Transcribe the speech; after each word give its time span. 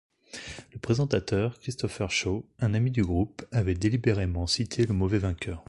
Le 0.73 0.79
présentateur, 0.79 1.59
Kristopher 1.59 2.07
Schau, 2.09 2.43
un 2.57 2.73
ami 2.73 2.89
du 2.89 3.03
groupe 3.03 3.45
avait 3.51 3.75
délibérément 3.75 4.47
cité 4.47 4.87
le 4.87 4.95
mauvais 4.95 5.19
vainqueur. 5.19 5.59